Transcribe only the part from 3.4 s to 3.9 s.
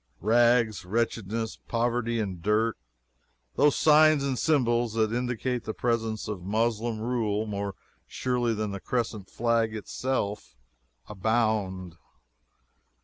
those